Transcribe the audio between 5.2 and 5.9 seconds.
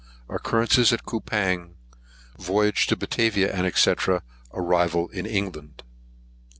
ENGLAND.